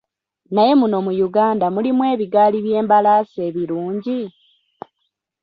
[0.53, 4.19] Naye muno mu Uganda mulimu ebiggaali by'embalaasi ebirungi?